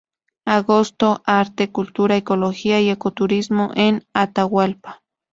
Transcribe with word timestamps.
Agosto, 0.47 1.21
arte, 1.27 1.71
cultura, 1.71 2.17
ecología 2.17 2.81
y 2.81 2.89
ecoturismo 2.89 3.69
en 3.75 4.03
Atahualpa. 4.13 5.03